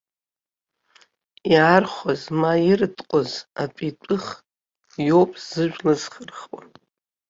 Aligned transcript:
Иаархәаз, 1.53 2.21
ма 2.39 2.51
ирытҟәаз 2.69 3.31
атәитәых 3.61 4.25
иоуп 5.07 5.31
зыжәла 5.45 5.93
зхырхуа! 6.01 6.59